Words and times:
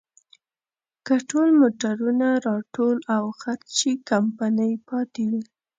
که 1.05 1.15
ټول 1.29 1.47
موټرونه 1.61 2.27
راټول 2.47 2.97
او 3.15 3.23
خرڅ 3.39 3.65
شي، 3.77 3.91
کمپنۍ 4.09 4.73
پاتې 4.89 5.23
وي. 5.31 5.43